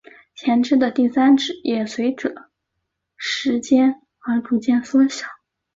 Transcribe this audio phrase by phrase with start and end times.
[0.33, 2.49] 前肢的第三指也随者
[3.17, 5.27] 时间而逐渐缩小。